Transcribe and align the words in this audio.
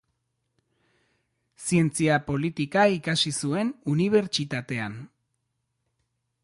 Zientzia 1.65 2.17
politika 2.31 2.87
ikasi 2.95 3.35
zuen 3.45 3.71
unibertsitatean. 3.95 4.99